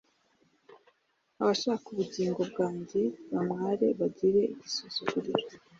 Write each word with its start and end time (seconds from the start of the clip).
Abashaka 1.41 1.85
ubugingo 1.93 2.41
bwanjye 2.51 3.01
bamware 3.31 3.85
bagire 3.99 4.41
igisuzuguriro 4.53 5.45